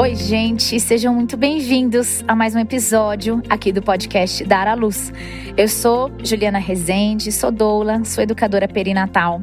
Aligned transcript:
Oi, 0.00 0.14
gente, 0.14 0.80
sejam 0.80 1.14
muito 1.14 1.36
bem-vindos 1.36 2.24
a 2.26 2.34
mais 2.34 2.54
um 2.54 2.58
episódio 2.58 3.42
aqui 3.50 3.70
do 3.70 3.82
podcast 3.82 4.42
Dar 4.44 4.66
à 4.66 4.74
Luz. 4.74 5.12
Eu 5.56 5.68
sou 5.68 6.10
Juliana 6.24 6.58
Rezende, 6.58 7.30
sou 7.30 7.50
doula, 7.50 8.02
sou 8.04 8.24
educadora 8.24 8.66
perinatal. 8.66 9.42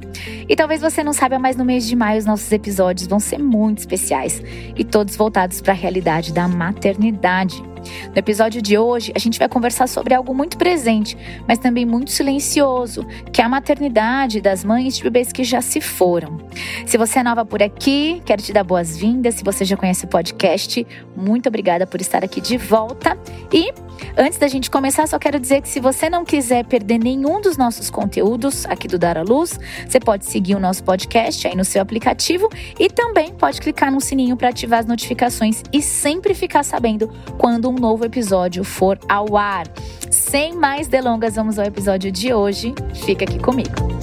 E 0.50 0.56
talvez 0.56 0.82
você 0.82 1.04
não 1.04 1.14
saiba, 1.14 1.38
mas 1.38 1.56
no 1.56 1.64
mês 1.64 1.88
de 1.88 1.96
maio 1.96 2.18
os 2.18 2.26
nossos 2.26 2.52
episódios 2.52 3.08
vão 3.08 3.20
ser 3.20 3.38
muito 3.38 3.78
especiais 3.78 4.42
e 4.76 4.84
todos 4.84 5.16
voltados 5.16 5.62
para 5.62 5.74
a 5.74 5.76
realidade 5.76 6.34
da 6.34 6.48
maternidade. 6.48 7.62
No 8.08 8.18
episódio 8.18 8.62
de 8.62 8.78
hoje, 8.78 9.12
a 9.16 9.20
gente 9.20 9.40
vai 9.40 9.48
conversar 9.48 9.88
sobre 9.88 10.14
algo 10.14 10.34
muito 10.34 10.58
presente, 10.58 11.18
mas 11.48 11.60
também 11.60 11.86
muito 11.86 12.12
silencioso, 12.12 13.06
que 13.32 13.42
é 13.42 13.46
a 13.46 13.50
maternidade 13.50 14.42
das 14.42 14.64
mães 14.64 14.98
de 14.98 15.04
bebês 15.04 15.32
que 15.32 15.44
já 15.44 15.62
se 15.62 15.82
foram. 15.82 16.38
Se 16.86 16.98
você 16.98 17.20
é 17.20 17.24
nova 17.24 17.46
por 17.46 17.62
aqui, 17.62 18.22
quero 18.26 18.42
te 18.42 18.54
dar 18.54 18.64
boas-vindas. 18.64 19.36
Se 19.36 19.44
você 19.44 19.66
já 19.66 19.78
conhece 19.78 20.06
o 20.06 20.08
podcast, 20.08 20.86
muito 21.16 21.48
obrigada 21.48 21.86
por 21.86 22.02
estar 22.02 22.24
aqui 22.24 22.42
de 22.42 22.58
volta. 22.58 23.18
E 23.52 23.72
Antes 24.16 24.38
da 24.38 24.48
gente 24.48 24.70
começar, 24.70 25.08
só 25.08 25.20
quero 25.20 25.40
dizer 25.40 25.62
que 25.62 25.70
se 25.70 25.80
você 25.80 26.10
não 26.10 26.26
quiser 26.26 26.66
perder 26.66 26.98
nenhum 26.98 27.42
dos 27.42 27.58
nossos 27.58 27.90
conteúdos 27.90 28.66
aqui 28.66 28.88
do 28.88 28.98
Dar 28.98 29.18
à 29.18 29.22
Luz, 29.22 29.60
você 29.88 30.00
pode 30.00 30.26
seguir 30.26 30.56
o 30.56 30.60
nosso 30.60 30.84
podcast 30.84 31.48
aí 31.48 31.56
no 31.56 31.66
seu 31.66 31.82
aplicativo 31.82 32.50
e 32.80 32.90
também 32.90 33.34
pode 33.34 33.62
clicar 33.62 33.92
no 33.92 34.02
sininho 34.02 34.36
para 34.36 34.50
ativar 34.50 34.80
as 34.80 34.86
notificações 34.86 35.64
e 35.72 35.82
sempre 35.82 36.34
ficar 36.34 36.64
sabendo 36.64 37.12
quando 37.38 37.70
um 37.70 37.76
novo 37.78 38.06
episódio 38.06 38.64
for 38.64 39.00
ao 39.08 39.38
ar. 39.38 39.68
Sem 40.12 40.54
mais 40.54 40.88
delongas, 40.88 41.36
vamos 41.36 41.58
ao 41.58 41.66
episódio 41.66 42.12
de 42.12 42.34
hoje. 42.34 42.74
Fica 42.94 43.24
aqui 43.24 43.40
comigo. 43.40 43.98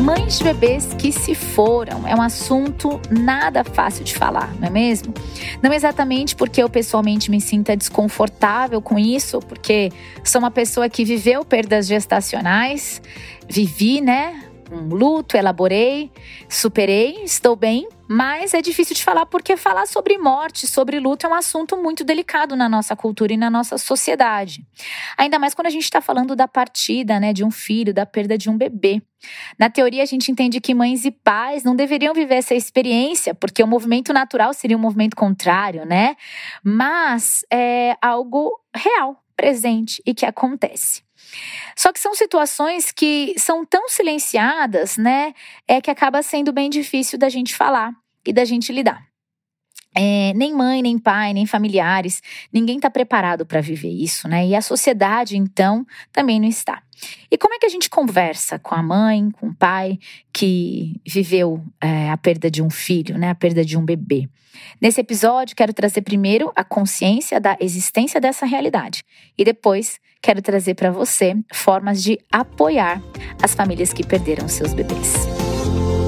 Mães 0.00 0.38
de 0.38 0.44
bebês 0.44 0.94
que 0.94 1.10
se 1.10 1.34
foram 1.34 2.06
é 2.06 2.14
um 2.14 2.22
assunto 2.22 3.00
nada 3.10 3.64
fácil 3.64 4.04
de 4.04 4.14
falar, 4.14 4.54
não 4.60 4.68
é 4.68 4.70
mesmo? 4.70 5.12
Não 5.60 5.72
exatamente 5.72 6.36
porque 6.36 6.62
eu 6.62 6.68
pessoalmente 6.68 7.30
me 7.30 7.40
sinta 7.40 7.76
desconfortável 7.76 8.80
com 8.80 8.98
isso, 8.98 9.40
porque 9.40 9.90
sou 10.22 10.38
uma 10.38 10.50
pessoa 10.50 10.88
que 10.88 11.04
viveu 11.04 11.44
perdas 11.44 11.88
gestacionais, 11.88 13.02
vivi, 13.48 14.00
né? 14.00 14.45
Um 14.70 14.88
luto, 14.88 15.36
elaborei, 15.36 16.10
superei, 16.48 17.22
estou 17.22 17.54
bem, 17.54 17.88
mas 18.08 18.52
é 18.52 18.60
difícil 18.60 18.96
de 18.96 19.04
falar 19.04 19.24
porque 19.26 19.56
falar 19.56 19.86
sobre 19.86 20.18
morte, 20.18 20.66
sobre 20.66 20.98
luto 20.98 21.24
é 21.24 21.28
um 21.28 21.34
assunto 21.34 21.76
muito 21.76 22.02
delicado 22.02 22.56
na 22.56 22.68
nossa 22.68 22.96
cultura 22.96 23.32
e 23.32 23.36
na 23.36 23.48
nossa 23.48 23.78
sociedade. 23.78 24.66
Ainda 25.16 25.38
mais 25.38 25.54
quando 25.54 25.68
a 25.68 25.70
gente 25.70 25.84
está 25.84 26.00
falando 26.00 26.34
da 26.34 26.48
partida, 26.48 27.20
né, 27.20 27.32
de 27.32 27.44
um 27.44 27.50
filho, 27.50 27.94
da 27.94 28.04
perda 28.04 28.36
de 28.36 28.50
um 28.50 28.58
bebê. 28.58 29.00
Na 29.56 29.70
teoria, 29.70 30.02
a 30.02 30.06
gente 30.06 30.32
entende 30.32 30.60
que 30.60 30.74
mães 30.74 31.04
e 31.04 31.12
pais 31.12 31.62
não 31.62 31.76
deveriam 31.76 32.12
viver 32.12 32.36
essa 32.36 32.54
experiência, 32.54 33.34
porque 33.34 33.62
o 33.62 33.68
movimento 33.68 34.12
natural 34.12 34.52
seria 34.52 34.76
um 34.76 34.80
movimento 34.80 35.16
contrário, 35.16 35.86
né? 35.86 36.16
Mas 36.62 37.44
é 37.52 37.96
algo 38.02 38.50
real, 38.74 39.22
presente 39.36 40.02
e 40.04 40.12
que 40.12 40.26
acontece. 40.26 41.05
Só 41.76 41.92
que 41.92 42.00
são 42.00 42.14
situações 42.14 42.90
que 42.90 43.34
são 43.38 43.64
tão 43.64 43.88
silenciadas, 43.88 44.96
né? 44.96 45.34
É 45.66 45.80
que 45.80 45.90
acaba 45.90 46.22
sendo 46.22 46.52
bem 46.52 46.70
difícil 46.70 47.18
da 47.18 47.28
gente 47.28 47.54
falar 47.54 47.92
e 48.26 48.32
da 48.32 48.44
gente 48.44 48.72
lidar. 48.72 49.15
É, 49.98 50.34
nem 50.34 50.52
mãe, 50.54 50.82
nem 50.82 50.98
pai, 50.98 51.32
nem 51.32 51.46
familiares, 51.46 52.22
ninguém 52.52 52.76
está 52.76 52.90
preparado 52.90 53.46
para 53.46 53.62
viver 53.62 53.88
isso, 53.88 54.28
né? 54.28 54.46
E 54.46 54.54
a 54.54 54.60
sociedade, 54.60 55.38
então, 55.38 55.86
também 56.12 56.38
não 56.38 56.48
está. 56.48 56.82
E 57.30 57.38
como 57.38 57.54
é 57.54 57.58
que 57.58 57.64
a 57.64 57.70
gente 57.70 57.88
conversa 57.88 58.58
com 58.58 58.74
a 58.74 58.82
mãe, 58.82 59.30
com 59.30 59.48
o 59.48 59.54
pai 59.54 59.98
que 60.32 61.00
viveu 61.06 61.64
é, 61.80 62.10
a 62.10 62.16
perda 62.18 62.50
de 62.50 62.62
um 62.62 62.68
filho, 62.68 63.16
né? 63.16 63.30
A 63.30 63.34
perda 63.34 63.64
de 63.64 63.78
um 63.78 63.84
bebê? 63.84 64.28
Nesse 64.80 65.00
episódio, 65.00 65.56
quero 65.56 65.72
trazer 65.72 66.02
primeiro 66.02 66.52
a 66.54 66.62
consciência 66.62 67.40
da 67.40 67.56
existência 67.60 68.20
dessa 68.20 68.44
realidade 68.44 69.02
e 69.36 69.44
depois 69.44 69.98
quero 70.20 70.42
trazer 70.42 70.74
para 70.74 70.90
você 70.90 71.34
formas 71.52 72.02
de 72.02 72.18
apoiar 72.30 73.02
as 73.42 73.54
famílias 73.54 73.92
que 73.92 74.04
perderam 74.04 74.48
seus 74.48 74.74
bebês. 74.74 75.26
E 76.02 76.05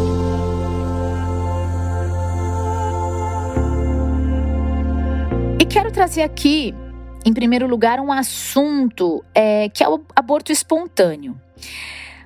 quero 5.69 5.93
trazer 5.93 6.23
aqui, 6.23 6.75
em 7.27 7.33
primeiro 7.33 7.67
lugar, 7.67 8.01
um 8.01 8.11
assunto 8.11 9.23
é, 9.35 9.69
que 9.69 9.85
é 9.85 9.89
o 9.89 10.01
aborto 10.17 10.51
espontâneo. 10.51 11.39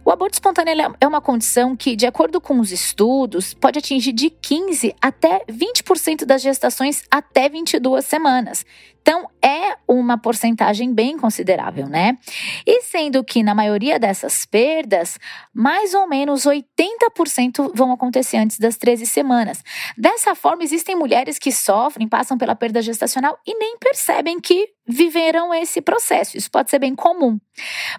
O 0.05 0.11
aborto 0.11 0.35
espontâneo 0.35 0.95
é 1.01 1.07
uma 1.07 1.21
condição 1.21 1.75
que, 1.75 1.97
de 1.97 2.07
acordo 2.07 2.41
com 2.41 2.61
os 2.61 2.71
estudos, 2.71 3.53
pode 3.53 3.81
atingir 3.81 4.13
de 4.13 4.31
15 4.31 4.95
até 5.01 5.45
20% 5.51 6.25
das 6.25 6.41
gestações 6.41 7.03
até 7.11 7.49
22 7.49 8.05
semanas. 8.05 8.65
Então, 9.03 9.29
é 9.43 9.77
uma 9.87 10.17
porcentagem 10.17 10.95
bem 10.95 11.19
considerável, 11.19 11.89
né? 11.89 12.17
E 12.65 12.83
sendo 12.83 13.25
que 13.25 13.43
na 13.43 13.55
maioria 13.55 13.99
dessas 13.99 14.47
perdas, 14.47 15.19
mais 15.53 15.93
ou 15.93 16.09
menos 16.09 16.45
80% 16.47 17.73
vão 17.75 17.93
acontecer 17.93 18.37
antes 18.37 18.59
das 18.59 18.77
13 18.77 19.05
semanas. 19.07 19.63
Dessa 19.99 20.37
forma, 20.37 20.63
existem 20.63 20.95
mulheres 20.95 21.39
que 21.39 21.51
sofrem, 21.51 22.09
passam 22.09 22.39
pela 22.39 22.55
perda 22.55 22.81
gestacional 22.81 23.37
e 23.45 23.59
nem 23.59 23.77
percebem 23.77 24.41
que 24.41 24.69
viveram 24.87 25.55
esse 25.55 25.81
processo. 25.81 26.37
Isso 26.37 26.51
pode 26.51 26.71
ser 26.71 26.79
bem 26.79 26.95
comum. 26.95 27.39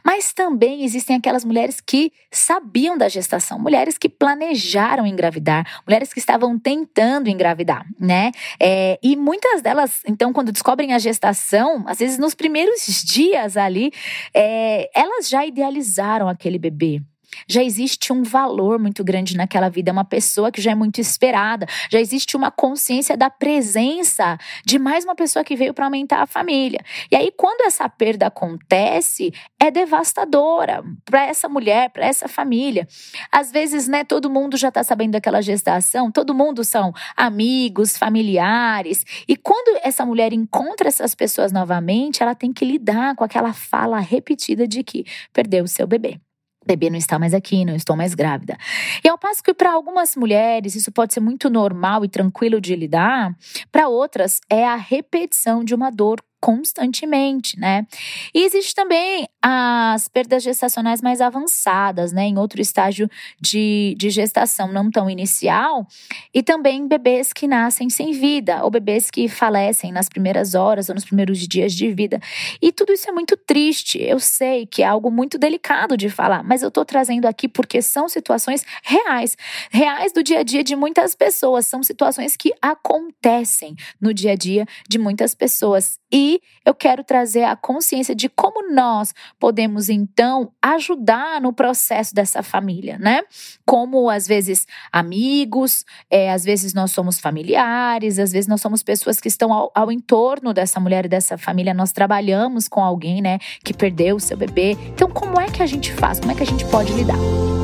Mas 0.03 0.33
também 0.33 0.83
existem 0.83 1.15
aquelas 1.15 1.45
mulheres 1.45 1.79
que 1.79 2.11
sabiam 2.31 2.97
da 2.97 3.07
gestação, 3.07 3.59
mulheres 3.59 3.97
que 3.97 4.09
planejaram 4.09 5.05
engravidar, 5.05 5.81
mulheres 5.85 6.13
que 6.13 6.19
estavam 6.19 6.57
tentando 6.59 7.29
engravidar, 7.29 7.85
né? 7.99 8.31
É, 8.59 8.99
e 9.01 9.15
muitas 9.15 9.61
delas, 9.61 10.01
então, 10.07 10.33
quando 10.33 10.51
descobrem 10.51 10.92
a 10.93 10.99
gestação, 10.99 11.83
às 11.87 11.99
vezes 11.99 12.17
nos 12.17 12.33
primeiros 12.33 13.03
dias 13.03 13.57
ali, 13.57 13.91
é, 14.33 14.89
elas 14.93 15.29
já 15.29 15.45
idealizaram 15.45 16.27
aquele 16.27 16.57
bebê 16.57 17.01
já 17.47 17.63
existe 17.63 18.11
um 18.11 18.23
valor 18.23 18.79
muito 18.79 19.03
grande 19.03 19.37
naquela 19.37 19.69
vida, 19.69 19.89
é 19.89 19.93
uma 19.93 20.05
pessoa 20.05 20.51
que 20.51 20.61
já 20.61 20.71
é 20.71 20.75
muito 20.75 20.99
esperada, 20.99 21.65
já 21.89 21.99
existe 21.99 22.35
uma 22.35 22.51
consciência 22.51 23.15
da 23.15 23.29
presença 23.29 24.37
de 24.65 24.79
mais 24.79 25.03
uma 25.03 25.15
pessoa 25.15 25.43
que 25.43 25.55
veio 25.55 25.73
para 25.73 25.85
aumentar 25.85 26.21
a 26.21 26.25
família. 26.27 26.79
E 27.11 27.15
aí, 27.15 27.31
quando 27.35 27.61
essa 27.61 27.87
perda 27.89 28.27
acontece, 28.27 29.33
é 29.59 29.71
devastadora 29.71 30.83
para 31.05 31.25
essa 31.25 31.47
mulher, 31.47 31.89
para 31.89 32.05
essa 32.05 32.27
família. 32.27 32.87
Às 33.31 33.51
vezes, 33.51 33.87
né, 33.87 34.03
todo 34.03 34.29
mundo 34.29 34.57
já 34.57 34.69
está 34.69 34.83
sabendo 34.83 35.11
daquela 35.11 35.41
gestação, 35.41 36.11
todo 36.11 36.33
mundo 36.33 36.63
são 36.63 36.93
amigos, 37.15 37.97
familiares. 37.97 39.05
E 39.27 39.35
quando 39.35 39.79
essa 39.83 40.05
mulher 40.05 40.33
encontra 40.33 40.87
essas 40.87 41.15
pessoas 41.15 41.51
novamente, 41.51 42.21
ela 42.21 42.35
tem 42.35 42.51
que 42.51 42.65
lidar 42.65 43.15
com 43.15 43.23
aquela 43.23 43.53
fala 43.53 43.99
repetida 43.99 44.67
de 44.67 44.83
que 44.83 45.05
perdeu 45.31 45.63
o 45.63 45.67
seu 45.67 45.87
bebê 45.87 46.19
bebê 46.65 46.89
não 46.89 46.97
está 46.97 47.17
mais 47.19 47.33
aqui, 47.33 47.65
não 47.65 47.75
estou 47.75 47.95
mais 47.95 48.13
grávida. 48.13 48.57
E 49.03 49.09
ao 49.09 49.17
passo 49.17 49.43
que 49.43 49.53
para 49.53 49.71
algumas 49.71 50.15
mulheres 50.15 50.75
isso 50.75 50.91
pode 50.91 51.13
ser 51.13 51.19
muito 51.19 51.49
normal 51.49 52.03
e 52.03 52.09
tranquilo 52.09 52.59
de 52.59 52.75
lidar, 52.75 53.35
para 53.71 53.87
outras 53.87 54.39
é 54.49 54.65
a 54.65 54.75
repetição 54.75 55.63
de 55.63 55.73
uma 55.75 55.89
dor 55.89 56.21
constantemente, 56.43 57.57
né? 57.57 57.87
E 58.33 58.43
existe 58.43 58.75
também 58.75 59.25
as 59.41 60.09
perdas 60.09 60.43
gestacionais 60.43 61.01
mais 61.01 61.21
avançadas, 61.21 62.11
né? 62.11 62.23
Em 62.23 62.37
outro 62.37 62.59
estágio 62.59 63.09
de, 63.39 63.95
de 63.97 64.09
gestação, 64.09 64.67
não 64.67 64.91
tão 64.91 65.09
inicial, 65.09 65.87
e 66.33 66.43
também 66.43 66.85
bebês 66.85 67.31
que 67.31 67.47
nascem 67.47 67.89
sem 67.89 68.11
vida, 68.11 68.61
ou 68.61 68.69
bebês 68.69 69.09
que 69.09 69.29
falecem 69.29 69.93
nas 69.93 70.09
primeiras 70.09 70.53
horas 70.53 70.89
ou 70.89 70.95
nos 70.95 71.05
primeiros 71.05 71.39
dias 71.47 71.71
de 71.71 71.93
vida. 71.93 72.19
E 72.61 72.73
tudo 72.73 72.91
isso 72.91 73.09
é 73.09 73.13
muito 73.13 73.37
triste. 73.37 74.01
Eu 74.01 74.19
sei 74.19 74.65
que 74.65 74.83
é 74.83 74.85
algo 74.85 75.09
muito 75.09 75.37
delicado 75.37 75.95
de 75.95 76.09
falar, 76.09 76.43
mas 76.43 76.61
eu 76.61 76.69
tô 76.69 76.83
trazendo 76.83 77.25
aqui 77.25 77.47
porque 77.47 77.81
são 77.81 78.09
situações 78.09 78.65
reais, 78.83 79.37
reais 79.71 80.11
do 80.11 80.21
dia 80.21 80.39
a 80.39 80.43
dia 80.43 80.61
de 80.61 80.75
muitas 80.75 81.15
pessoas, 81.15 81.65
são 81.67 81.81
situações 81.81 82.35
que 82.35 82.53
acontecem 82.61 83.77
no 84.01 84.13
dia 84.13 84.33
a 84.33 84.35
dia 84.35 84.65
de 84.89 84.99
muitas 84.99 85.33
pessoas. 85.33 85.97
E 86.11 86.32
eu 86.65 86.73
quero 86.73 87.03
trazer 87.03 87.43
a 87.43 87.55
consciência 87.55 88.15
de 88.15 88.29
como 88.29 88.73
nós 88.73 89.13
podemos 89.39 89.89
então 89.89 90.51
ajudar 90.61 91.41
no 91.41 91.53
processo 91.53 92.13
dessa 92.13 92.43
família, 92.43 92.97
né? 92.97 93.21
Como 93.65 94.09
às 94.09 94.27
vezes 94.27 94.67
amigos, 94.91 95.85
é, 96.09 96.31
às 96.31 96.43
vezes 96.43 96.73
nós 96.73 96.91
somos 96.91 97.19
familiares, 97.19 98.19
às 98.19 98.31
vezes 98.31 98.47
nós 98.47 98.61
somos 98.61 98.83
pessoas 98.83 99.19
que 99.19 99.27
estão 99.27 99.51
ao, 99.51 99.71
ao 99.73 99.91
entorno 99.91 100.53
dessa 100.53 100.79
mulher 100.79 101.05
e 101.05 101.09
dessa 101.09 101.37
família, 101.37 101.73
nós 101.73 101.91
trabalhamos 101.91 102.67
com 102.67 102.81
alguém, 102.81 103.21
né, 103.21 103.39
que 103.63 103.73
perdeu 103.73 104.15
o 104.15 104.19
seu 104.19 104.37
bebê. 104.37 104.77
Então, 104.89 105.09
como 105.09 105.39
é 105.39 105.47
que 105.47 105.61
a 105.61 105.65
gente 105.65 105.91
faz? 105.93 106.19
Como 106.19 106.31
é 106.31 106.35
que 106.35 106.43
a 106.43 106.47
gente 106.47 106.65
pode 106.65 106.91
lidar? 106.93 107.62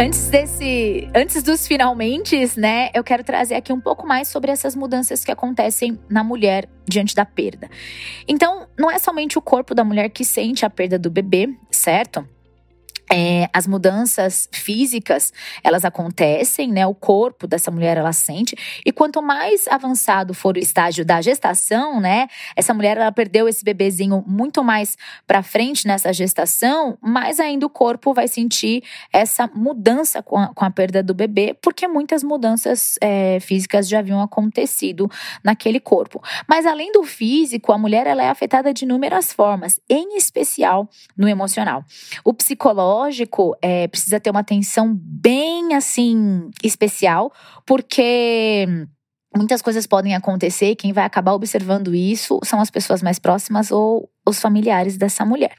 Antes 0.00 0.30
desse, 0.30 1.10
antes 1.14 1.42
dos 1.42 1.66
finalmente, 1.66 2.34
né, 2.58 2.88
eu 2.94 3.04
quero 3.04 3.22
trazer 3.22 3.54
aqui 3.54 3.70
um 3.70 3.78
pouco 3.78 4.06
mais 4.06 4.28
sobre 4.28 4.50
essas 4.50 4.74
mudanças 4.74 5.22
que 5.22 5.30
acontecem 5.30 6.00
na 6.08 6.24
mulher 6.24 6.66
diante 6.88 7.14
da 7.14 7.26
perda. 7.26 7.68
Então, 8.26 8.66
não 8.78 8.90
é 8.90 8.98
somente 8.98 9.36
o 9.36 9.42
corpo 9.42 9.74
da 9.74 9.84
mulher 9.84 10.08
que 10.08 10.24
sente 10.24 10.64
a 10.64 10.70
perda 10.70 10.98
do 10.98 11.10
bebê, 11.10 11.54
certo? 11.70 12.26
É, 13.12 13.50
as 13.52 13.66
mudanças 13.66 14.48
físicas 14.52 15.32
elas 15.64 15.84
acontecem, 15.84 16.70
né? 16.70 16.86
O 16.86 16.94
corpo 16.94 17.44
dessa 17.44 17.68
mulher 17.68 17.96
ela 17.96 18.12
sente 18.12 18.54
e 18.86 18.92
quanto 18.92 19.20
mais 19.20 19.66
avançado 19.66 20.32
for 20.32 20.54
o 20.54 20.60
estágio 20.60 21.04
da 21.04 21.20
gestação, 21.20 22.00
né? 22.00 22.28
Essa 22.54 22.72
mulher 22.72 22.96
ela 22.96 23.10
perdeu 23.10 23.48
esse 23.48 23.64
bebezinho 23.64 24.22
muito 24.28 24.62
mais 24.62 24.96
para 25.26 25.42
frente 25.42 25.88
nessa 25.88 26.12
gestação, 26.12 26.96
mais 27.00 27.40
ainda 27.40 27.66
o 27.66 27.70
corpo 27.70 28.14
vai 28.14 28.28
sentir 28.28 28.84
essa 29.12 29.50
mudança 29.52 30.22
com 30.22 30.38
a, 30.38 30.54
com 30.54 30.64
a 30.64 30.70
perda 30.70 31.02
do 31.02 31.12
bebê, 31.12 31.56
porque 31.60 31.88
muitas 31.88 32.22
mudanças 32.22 32.96
é, 33.00 33.40
físicas 33.40 33.88
já 33.88 33.98
haviam 33.98 34.20
acontecido 34.22 35.10
naquele 35.42 35.80
corpo. 35.80 36.22
Mas 36.48 36.64
além 36.64 36.92
do 36.92 37.02
físico, 37.02 37.72
a 37.72 37.78
mulher 37.78 38.06
ela 38.06 38.22
é 38.22 38.28
afetada 38.28 38.72
de 38.72 38.84
inúmeras 38.84 39.32
formas, 39.32 39.80
em 39.88 40.16
especial 40.16 40.88
no 41.16 41.28
emocional. 41.28 41.84
O 42.24 42.32
psicológico 42.32 42.99
psicológico 43.00 43.56
é, 43.62 43.88
precisa 43.88 44.20
ter 44.20 44.30
uma 44.30 44.40
atenção 44.40 44.94
bem 44.94 45.74
assim 45.74 46.50
especial, 46.62 47.32
porque 47.66 48.66
muitas 49.34 49.62
coisas 49.62 49.86
podem 49.86 50.14
acontecer. 50.14 50.74
Quem 50.76 50.92
vai 50.92 51.04
acabar 51.04 51.32
observando 51.32 51.94
isso 51.94 52.38
são 52.44 52.60
as 52.60 52.70
pessoas 52.70 53.02
mais 53.02 53.18
próximas 53.18 53.70
ou 53.70 54.10
os 54.26 54.40
familiares 54.40 54.96
dessa 54.96 55.24
mulher. 55.24 55.54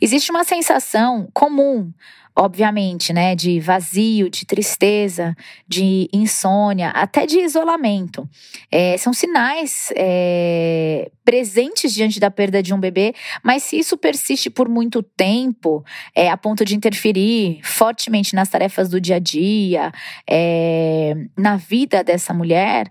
Existe 0.00 0.30
uma 0.30 0.44
sensação 0.44 1.28
comum 1.32 1.92
obviamente, 2.36 3.12
né, 3.12 3.34
de 3.34 3.60
vazio, 3.60 4.30
de 4.30 4.46
tristeza, 4.46 5.36
de 5.66 6.08
insônia, 6.12 6.88
até 6.90 7.26
de 7.26 7.38
isolamento. 7.40 8.28
É, 8.70 8.96
são 8.96 9.12
sinais 9.12 9.92
é, 9.94 11.10
presentes 11.24 11.92
diante 11.92 12.18
da 12.20 12.30
perda 12.30 12.62
de 12.62 12.72
um 12.72 12.80
bebê, 12.80 13.14
mas 13.42 13.64
se 13.64 13.78
isso 13.78 13.96
persiste 13.96 14.48
por 14.48 14.68
muito 14.68 15.02
tempo, 15.02 15.84
é, 16.14 16.30
a 16.30 16.36
ponto 16.36 16.64
de 16.64 16.76
interferir 16.76 17.60
fortemente 17.62 18.34
nas 18.34 18.48
tarefas 18.48 18.88
do 18.88 19.00
dia 19.00 19.16
a 19.16 19.20
dia, 19.20 19.92
é, 20.28 21.14
na 21.36 21.56
vida 21.56 22.02
dessa 22.02 22.32
mulher, 22.32 22.90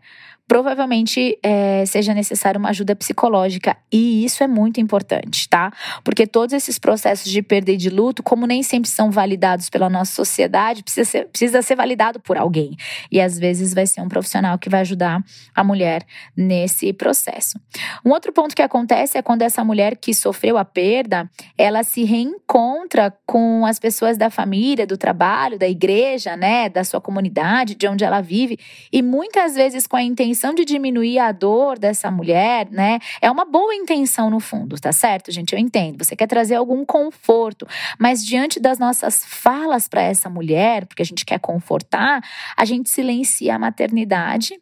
provavelmente 0.50 1.38
é, 1.44 1.86
seja 1.86 2.12
necessária 2.12 2.58
uma 2.58 2.70
ajuda 2.70 2.96
psicológica. 2.96 3.78
E 3.92 4.26
isso 4.26 4.44
é 4.44 4.48
muito 4.48 4.82
importante, 4.82 5.48
tá? 5.48 5.72
Porque 6.04 6.26
todos 6.26 6.54
esses 6.54 6.80
processos 6.80 7.32
de 7.32 7.40
perda 7.44 7.72
e 7.72 7.78
de 7.78 7.88
luto, 7.88 8.24
como 8.24 8.48
nem 8.48 8.64
sempre 8.64 8.90
são 8.90 9.12
validados 9.12 9.70
pela 9.70 9.88
nossa 9.88 10.12
sociedade, 10.12 10.82
precisa 10.82 11.08
ser, 11.08 11.28
precisa 11.28 11.62
ser 11.62 11.76
validado 11.76 12.20
por 12.20 12.36
alguém. 12.36 12.76
E 13.12 13.22
às 13.22 13.38
vezes 13.38 13.76
vai 13.76 13.86
ser 13.86 14.02
um 14.02 14.10
profissional 14.10 14.58
que 14.58 14.70
vai 14.70 14.82
ajudar 14.82 15.24
a 15.54 15.64
mulher 15.64 16.04
nesse 16.36 16.92
processo. 16.94 17.60
Um 18.04 18.10
outro 18.10 18.34
ponto 18.34 18.56
que 18.56 18.64
acontece 18.64 19.20
é 19.20 19.22
quando 19.22 19.44
essa 19.44 19.64
mulher 19.64 19.98
que 19.98 20.16
sofreu 20.16 20.58
a 20.58 20.66
perda, 20.66 21.30
ela 21.60 21.84
se 21.84 22.04
reencontra 22.04 23.16
com 23.24 23.68
as 23.68 23.78
pessoas 23.78 24.18
da 24.18 24.32
família, 24.32 24.88
do 24.88 24.98
trabalho, 24.98 25.60
da 25.60 25.70
igreja, 25.70 26.36
né, 26.36 26.70
da 26.70 26.84
sua 26.84 27.00
comunidade, 27.00 27.76
de 27.76 27.88
onde 27.88 28.04
ela 28.04 28.20
vive, 28.20 28.58
e 28.92 29.04
muitas 29.04 29.54
vezes 29.54 29.86
com 29.86 29.96
a 29.96 30.02
intenção 30.02 30.39
intenção 30.40 30.54
de 30.54 30.64
diminuir 30.64 31.20
a 31.20 31.34
dor 31.34 31.78
dessa 31.78 32.10
mulher, 32.10 32.70
né? 32.72 33.00
É 33.22 33.30
uma 33.30 33.44
boa 33.44 33.76
intenção 33.76 34.30
no 34.30 34.40
fundo, 34.40 34.80
tá 34.80 34.92
certo, 34.94 35.32
gente? 35.32 35.52
Eu 35.52 35.60
entendo. 35.60 36.02
Você 36.04 36.16
quer 36.16 36.28
trazer 36.28 36.56
algum 36.56 36.86
conforto, 36.86 37.68
mas 38.00 38.26
diante 38.26 38.58
das 38.58 38.80
nossas 38.80 39.26
falas 39.26 39.90
para 39.90 40.02
essa 40.02 40.30
mulher, 40.30 40.86
porque 40.86 41.02
a 41.02 41.06
gente 41.06 41.26
quer 41.26 41.40
confortar, 41.40 42.22
a 42.56 42.64
gente 42.64 42.90
silencia 42.90 43.56
a 43.56 43.60
maternidade 43.60 44.58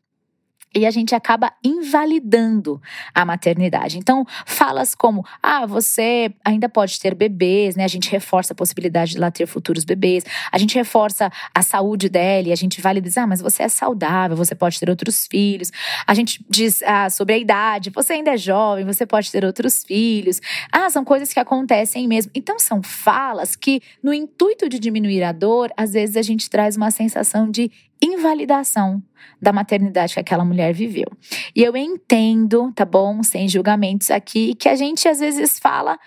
e 0.77 0.85
a 0.85 0.91
gente 0.91 1.15
acaba 1.15 1.51
invalidando 1.63 2.81
a 3.13 3.25
maternidade. 3.25 3.97
Então, 3.97 4.25
falas 4.45 4.93
como: 4.93 5.25
ah, 5.41 5.65
você 5.65 6.31
ainda 6.45 6.69
pode 6.69 6.99
ter 6.99 7.15
bebês, 7.15 7.75
né? 7.75 7.83
A 7.83 7.87
gente 7.87 8.09
reforça 8.09 8.53
a 8.53 8.55
possibilidade 8.55 9.13
de 9.13 9.19
lá 9.19 9.31
ter 9.31 9.45
futuros 9.45 9.83
bebês, 9.83 10.23
a 10.51 10.57
gente 10.57 10.75
reforça 10.75 11.31
a 11.53 11.61
saúde 11.61 12.09
dela 12.09 12.49
e 12.49 12.51
a 12.51 12.55
gente 12.55 12.81
valida, 12.81 13.09
ah, 13.17 13.27
mas 13.27 13.41
você 13.41 13.63
é 13.63 13.69
saudável, 13.69 14.35
você 14.35 14.53
pode 14.53 14.79
ter 14.79 14.89
outros 14.89 15.27
filhos. 15.27 15.71
A 16.05 16.13
gente 16.13 16.43
diz 16.49 16.83
ah, 16.83 17.09
sobre 17.09 17.35
a 17.35 17.37
idade, 17.37 17.89
você 17.89 18.13
ainda 18.13 18.31
é 18.31 18.37
jovem, 18.37 18.85
você 18.85 19.05
pode 19.05 19.31
ter 19.31 19.43
outros 19.43 19.83
filhos. 19.83 20.41
Ah, 20.71 20.89
são 20.89 21.03
coisas 21.03 21.33
que 21.33 21.39
acontecem 21.39 22.07
mesmo. 22.07 22.31
Então, 22.35 22.59
são 22.59 22.83
falas 22.83 23.55
que, 23.55 23.81
no 24.03 24.13
intuito 24.13 24.69
de 24.69 24.79
diminuir 24.79 25.23
a 25.23 25.31
dor, 25.31 25.71
às 25.75 25.93
vezes 25.93 26.15
a 26.17 26.21
gente 26.21 26.49
traz 26.49 26.75
uma 26.75 26.91
sensação 26.91 27.49
de 27.49 27.71
invalidação 28.01 29.01
da 29.41 29.51
maternidade 29.51 30.13
que 30.13 30.19
aquela 30.19 30.45
mulher 30.45 30.73
viveu. 30.73 31.07
E 31.55 31.63
eu 31.63 31.75
entendo, 31.75 32.71
tá 32.73 32.85
bom, 32.85 33.23
sem 33.23 33.47
julgamentos 33.47 34.11
aqui, 34.11 34.55
que 34.55 34.69
a 34.69 34.75
gente 34.75 35.07
às 35.07 35.19
vezes 35.19 35.59
fala 35.59 35.99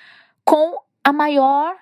com 0.44 0.78
a 1.04 1.12
maior 1.12 1.74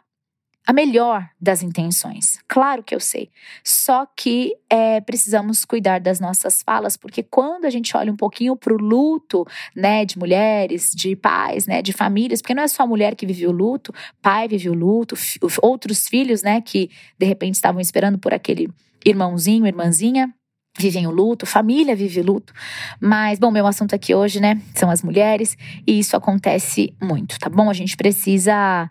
a 0.69 0.73
melhor 0.75 1.27
das 1.41 1.63
intenções. 1.63 2.39
Claro 2.47 2.83
que 2.83 2.95
eu 2.95 3.01
sei. 3.01 3.31
Só 3.65 4.05
que 4.05 4.55
é, 4.69 5.01
precisamos 5.01 5.65
cuidar 5.65 5.99
das 5.99 6.21
nossas 6.21 6.63
falas, 6.63 6.95
porque 6.95 7.23
quando 7.23 7.65
a 7.65 7.71
gente 7.71 7.97
olha 7.97 8.13
um 8.13 8.17
pouquinho 8.17 8.55
para 8.55 8.75
o 8.75 8.77
luto, 8.77 9.47
né, 9.75 10.05
de 10.05 10.19
mulheres, 10.19 10.93
de 10.95 11.17
pais, 11.17 11.67
né, 11.67 11.81
de 11.81 11.95
famílias, 11.95 12.43
porque 12.43 12.53
não 12.53 12.63
é 12.63 12.69
só 12.69 12.83
a 12.83 12.87
mulher 12.87 13.15
que 13.15 13.25
vive 13.25 13.47
o 13.47 13.51
luto, 13.51 13.95
pai 14.21 14.47
vive 14.47 14.69
o 14.69 14.75
luto, 14.75 15.17
outros 15.63 16.07
filhos, 16.07 16.43
né, 16.43 16.61
que 16.61 16.91
de 17.19 17.25
repente 17.25 17.55
estavam 17.55 17.81
esperando 17.81 18.19
por 18.19 18.35
aquele 18.35 18.69
irmãozinho, 19.07 19.67
irmãzinha, 19.67 20.31
vivem 20.79 21.07
o 21.07 21.11
luto, 21.11 21.47
família 21.47 21.97
vive 21.97 22.21
luto. 22.21 22.53
Mas, 23.01 23.39
bom, 23.39 23.51
meu 23.51 23.67
assunto 23.67 23.95
aqui 23.95 24.15
hoje, 24.15 24.39
né, 24.39 24.61
são 24.75 24.91
as 24.91 25.03
mulheres, 25.03 25.57
e 25.87 25.99
isso 25.99 26.15
acontece 26.15 26.95
muito, 27.01 27.39
tá 27.39 27.49
bom? 27.49 27.71
A 27.71 27.73
gente 27.75 27.97
precisa 27.97 28.87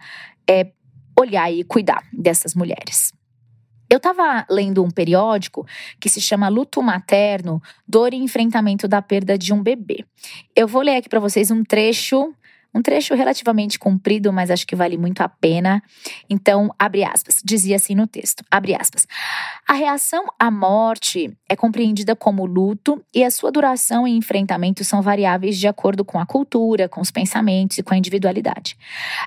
é, 0.49 0.71
olhar 1.19 1.51
e 1.51 1.63
cuidar 1.63 2.03
dessas 2.13 2.53
mulheres. 2.53 3.13
Eu 3.89 3.97
estava 3.97 4.45
lendo 4.49 4.83
um 4.83 4.91
periódico 4.91 5.65
que 5.99 6.09
se 6.09 6.19
chama 6.19 6.49
Luto 6.49 6.83
Materno, 6.83 7.61
Dor 7.87 8.13
e 8.13 8.17
Enfrentamento 8.17 8.85
da 8.85 9.01
Perda 9.01 9.37
de 9.37 9.53
um 9.53 9.63
Bebê. 9.63 10.03
Eu 10.53 10.67
vou 10.67 10.81
ler 10.81 10.97
aqui 10.97 11.07
para 11.07 11.21
vocês 11.21 11.49
um 11.51 11.63
trecho 11.63 12.33
um 12.73 12.81
trecho 12.81 13.15
relativamente 13.15 13.79
comprido, 13.79 14.31
mas 14.31 14.51
acho 14.51 14.65
que 14.67 14.75
vale 14.75 14.97
muito 14.97 15.21
a 15.21 15.29
pena. 15.29 15.81
Então, 16.29 16.73
abre 16.77 17.03
aspas. 17.03 17.41
Dizia 17.43 17.75
assim 17.75 17.95
no 17.95 18.07
texto, 18.07 18.43
abre 18.51 18.75
aspas. 18.75 19.07
A 19.67 19.73
reação 19.73 20.25
à 20.39 20.51
morte 20.51 21.35
é 21.49 21.55
compreendida 21.55 22.15
como 22.15 22.45
luto 22.45 23.03
e 23.13 23.23
a 23.23 23.31
sua 23.31 23.51
duração 23.51 24.07
e 24.07 24.15
enfrentamento 24.15 24.83
são 24.83 25.01
variáveis 25.01 25.57
de 25.57 25.67
acordo 25.67 26.05
com 26.05 26.19
a 26.19 26.25
cultura, 26.25 26.87
com 26.87 27.01
os 27.01 27.11
pensamentos 27.11 27.77
e 27.77 27.83
com 27.83 27.93
a 27.93 27.97
individualidade. 27.97 28.77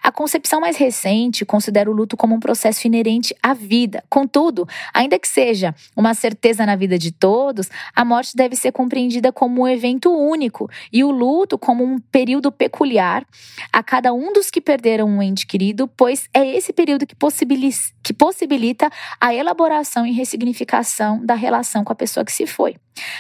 A 0.02 0.12
concepção 0.12 0.60
mais 0.60 0.76
recente 0.76 1.44
considera 1.44 1.90
o 1.90 1.94
luto 1.94 2.16
como 2.16 2.34
um 2.34 2.40
processo 2.40 2.86
inerente 2.86 3.34
à 3.42 3.54
vida. 3.54 4.04
Contudo, 4.08 4.66
ainda 4.94 5.18
que 5.18 5.28
seja 5.28 5.74
uma 5.96 6.14
certeza 6.14 6.64
na 6.64 6.76
vida 6.76 6.98
de 6.98 7.10
todos, 7.10 7.68
a 7.94 8.04
morte 8.04 8.36
deve 8.36 8.56
ser 8.56 8.72
compreendida 8.72 9.32
como 9.32 9.62
um 9.62 9.68
evento 9.68 10.10
único 10.10 10.70
e 10.92 11.02
o 11.04 11.10
luto 11.10 11.58
como 11.58 11.84
um 11.84 11.98
período 11.98 12.50
peculiar 12.52 13.26
a 13.72 13.82
cada 13.82 14.12
um 14.12 14.32
dos 14.32 14.50
que 14.50 14.60
perderam 14.60 15.08
um 15.08 15.22
ente 15.22 15.46
querido, 15.46 15.88
pois 15.88 16.28
é 16.32 16.56
esse 16.56 16.72
período 16.72 17.06
que 17.06 17.14
possibilita, 17.14 17.78
que 18.02 18.12
possibilita 18.12 18.90
a 19.20 19.34
elaboração 19.34 20.06
e 20.06 20.12
ressignificação 20.12 21.24
da 21.24 21.34
relação 21.34 21.84
com 21.84 21.92
a 21.92 21.96
pessoa 21.96 22.24
que 22.24 22.32
se 22.32 22.46
foi. 22.46 22.76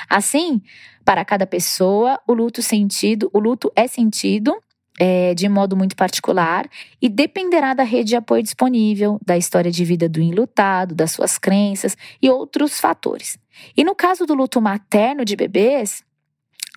Assim, 0.08 0.60
para 1.04 1.24
cada 1.24 1.46
pessoa, 1.46 2.20
o 2.26 2.32
luto 2.32 2.62
sentido, 2.62 3.30
o 3.32 3.38
luto 3.38 3.72
é 3.74 3.86
sentido 3.86 4.54
é, 5.00 5.34
de 5.34 5.48
modo 5.48 5.74
muito 5.74 5.96
particular 5.96 6.68
e 7.00 7.08
dependerá 7.08 7.72
da 7.72 7.82
rede 7.82 8.10
de 8.10 8.16
apoio 8.16 8.42
disponível, 8.42 9.18
da 9.24 9.36
história 9.38 9.70
de 9.70 9.82
vida 9.82 10.06
do 10.06 10.20
enlutado, 10.20 10.94
das 10.94 11.12
suas 11.12 11.38
crenças 11.38 11.96
e 12.20 12.28
outros 12.28 12.78
fatores. 12.78 13.38
E 13.74 13.82
no 13.82 13.94
caso 13.94 14.26
do 14.26 14.34
luto 14.34 14.60
materno 14.60 15.24
de 15.24 15.34
bebês, 15.34 16.04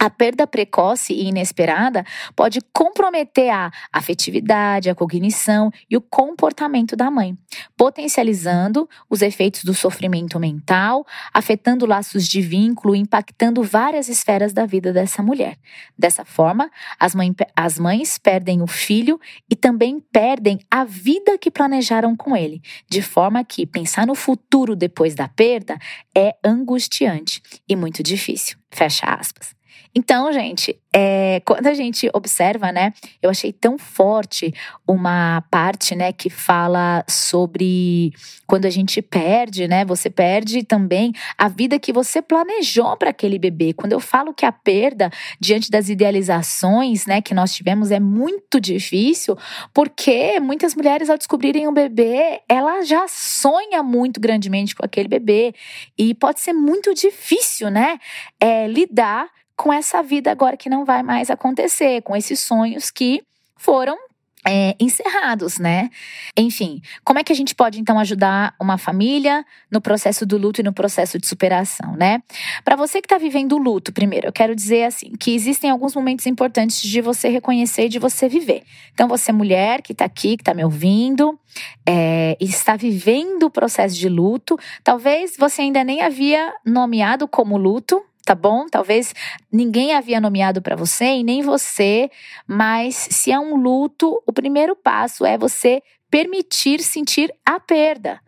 a 0.03 0.09
perda 0.09 0.45
precoce 0.45 1.13
e 1.13 1.29
inesperada 1.29 2.05
pode 2.35 2.59
comprometer 2.73 3.49
a 3.49 3.71
afetividade, 3.89 4.89
a 4.89 4.95
cognição 4.95 5.71
e 5.89 5.95
o 5.95 6.01
comportamento 6.01 6.93
da 6.93 7.09
mãe, 7.09 7.37
potencializando 7.77 8.89
os 9.09 9.21
efeitos 9.21 9.63
do 9.63 9.73
sofrimento 9.73 10.37
mental, 10.37 11.05
afetando 11.33 11.85
laços 11.85 12.27
de 12.27 12.41
vínculo, 12.41 12.97
impactando 12.97 13.63
várias 13.63 14.09
esferas 14.09 14.51
da 14.51 14.65
vida 14.65 14.91
dessa 14.91 15.23
mulher. 15.23 15.57
Dessa 15.97 16.25
forma, 16.25 16.69
as, 16.99 17.15
mãe, 17.15 17.33
as 17.55 17.79
mães 17.79 18.17
perdem 18.17 18.61
o 18.61 18.67
filho 18.67 19.17
e 19.49 19.55
também 19.55 20.01
perdem 20.11 20.59
a 20.69 20.83
vida 20.83 21.37
que 21.37 21.49
planejaram 21.49 22.13
com 22.13 22.35
ele, 22.35 22.61
de 22.89 23.01
forma 23.01 23.41
que 23.41 23.65
pensar 23.65 24.05
no 24.05 24.15
futuro 24.15 24.75
depois 24.75 25.15
da 25.15 25.29
perda 25.29 25.77
é 26.13 26.35
angustiante 26.43 27.41
e 27.69 27.73
muito 27.73 28.03
difícil. 28.03 28.57
Fecha 28.69 29.05
aspas. 29.05 29.55
Então, 29.95 30.33
gente, 30.33 30.75
é, 30.91 31.39
quando 31.45 31.67
a 31.67 31.73
gente 31.73 32.09
observa, 32.13 32.71
né, 32.71 32.93
eu 33.21 33.29
achei 33.29 33.53
tão 33.53 33.77
forte 33.77 34.51
uma 34.87 35.43
parte, 35.51 35.95
né, 35.95 36.11
que 36.11 36.31
fala 36.31 37.05
sobre 37.07 38.11
quando 38.47 38.65
a 38.65 38.71
gente 38.71 39.03
perde, 39.03 39.67
né, 39.67 39.85
você 39.85 40.09
perde 40.09 40.63
também 40.63 41.13
a 41.37 41.47
vida 41.47 41.77
que 41.77 41.93
você 41.93 42.23
planejou 42.23 42.97
para 42.97 43.11
aquele 43.11 43.37
bebê. 43.37 43.71
Quando 43.71 43.93
eu 43.93 43.99
falo 43.99 44.33
que 44.33 44.45
a 44.45 44.51
perda 44.51 45.11
diante 45.39 45.69
das 45.69 45.89
idealizações, 45.89 47.05
né, 47.05 47.21
que 47.21 47.35
nós 47.35 47.53
tivemos 47.53 47.91
é 47.91 47.99
muito 47.99 48.59
difícil, 48.59 49.37
porque 49.73 50.39
muitas 50.39 50.73
mulheres 50.73 51.07
ao 51.07 51.17
descobrirem 51.17 51.67
um 51.67 51.73
bebê, 51.73 52.41
ela 52.49 52.81
já 52.81 53.05
sonha 53.07 53.83
muito 53.83 54.19
grandemente 54.19 54.75
com 54.75 54.83
aquele 54.83 55.07
bebê 55.07 55.53
e 55.95 56.15
pode 56.15 56.39
ser 56.39 56.53
muito 56.53 56.95
difícil, 56.95 57.69
né, 57.69 57.99
é, 58.39 58.67
lidar 58.67 59.27
com 59.55 59.71
essa 59.71 60.01
vida 60.01 60.31
agora 60.31 60.57
que 60.57 60.69
não 60.69 60.85
vai 60.85 61.03
mais 61.03 61.29
acontecer, 61.29 62.01
com 62.01 62.15
esses 62.15 62.39
sonhos 62.39 62.91
que 62.91 63.23
foram 63.55 63.97
é, 64.45 64.75
encerrados, 64.79 65.57
né? 65.57 65.89
Enfim, 66.37 66.81
como 67.03 67.19
é 67.19 67.23
que 67.23 67.31
a 67.31 67.35
gente 67.35 67.55
pode 67.55 67.79
então 67.79 67.97
ajudar 67.97 68.53
uma 68.59 68.77
família 68.77 69.45
no 69.71 69.79
processo 69.79 70.25
do 70.25 70.37
luto 70.37 70.59
e 70.59 70.63
no 70.63 70.73
processo 70.73 71.17
de 71.17 71.25
superação, 71.25 71.95
né? 71.95 72.21
Para 72.63 72.75
você 72.75 73.01
que 73.01 73.05
está 73.05 73.17
vivendo 73.17 73.53
o 73.53 73.57
luto, 73.57 73.93
primeiro, 73.93 74.27
eu 74.27 74.33
quero 74.33 74.55
dizer 74.55 74.83
assim 74.83 75.13
que 75.17 75.33
existem 75.33 75.69
alguns 75.69 75.95
momentos 75.95 76.25
importantes 76.25 76.81
de 76.81 77.01
você 77.01 77.29
reconhecer 77.29 77.85
e 77.85 77.89
de 77.89 77.99
você 77.99 78.27
viver. 78.27 78.63
Então, 78.93 79.07
você 79.07 79.31
mulher 79.31 79.81
que 79.81 79.93
está 79.93 80.05
aqui, 80.05 80.35
que 80.35 80.41
está 80.41 80.53
me 80.53 80.63
ouvindo, 80.63 81.39
é, 81.87 82.35
está 82.39 82.75
vivendo 82.75 83.43
o 83.43 83.49
processo 83.49 83.95
de 83.95 84.09
luto, 84.09 84.57
talvez 84.83 85.35
você 85.37 85.61
ainda 85.61 85.83
nem 85.83 86.01
havia 86.01 86.53
nomeado 86.65 87.27
como 87.27 87.57
luto, 87.57 88.03
tá 88.25 88.35
bom? 88.35 88.67
Talvez 88.67 89.13
ninguém 89.51 89.93
havia 89.93 90.19
nomeado 90.19 90.61
para 90.61 90.75
você 90.75 91.05
e 91.05 91.23
nem 91.23 91.41
você, 91.41 92.09
mas 92.47 92.95
se 92.95 93.31
é 93.31 93.39
um 93.39 93.55
luto, 93.55 94.21
o 94.25 94.33
primeiro 94.33 94.75
passo 94.75 95.25
é 95.25 95.37
você 95.37 95.81
permitir 96.09 96.81
sentir 96.81 97.33
a 97.45 97.59
perda. 97.59 98.19